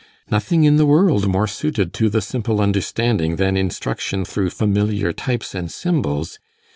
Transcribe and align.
Nothing 0.31 0.63
in 0.63 0.77
the 0.77 0.87
world 0.87 1.27
more 1.27 1.45
suited 1.45 1.93
to 1.93 2.09
the 2.09 2.23
simple 2.23 2.59
understanding 2.59 3.35
than 3.35 3.55
instruction 3.55 4.25
through 4.25 4.49
familiar 4.49 5.13
types 5.13 5.53
and 5.53 5.71
symbols! 5.71 6.39